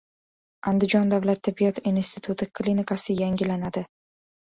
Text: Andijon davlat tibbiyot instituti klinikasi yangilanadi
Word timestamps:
Andijon 0.69 1.11
davlat 1.13 1.41
tibbiyot 1.49 1.81
instituti 1.91 2.47
klinikasi 2.61 3.17
yangilanadi 3.21 3.85